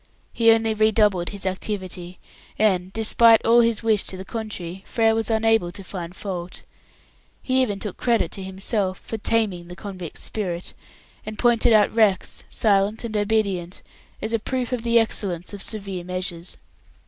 [0.33, 2.17] He only redoubled his activity,
[2.57, 6.63] and despite all his wish to the contrary Frere was unable to find fault.
[7.43, 10.73] He even took credit to himself for "taming" the convict's spirit,
[11.23, 13.83] and pointed out Rex silent and obedient
[14.23, 16.57] as a proof of the excellence of severe measures.